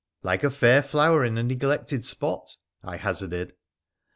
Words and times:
'Like 0.23 0.43
a 0.43 0.49
fair 0.49 0.81
flower 0.81 1.23
in 1.23 1.37
a 1.37 1.43
neglected 1.43 2.03
spot,' 2.03 2.57
I 2.81 2.97
hazarded. 2.97 3.53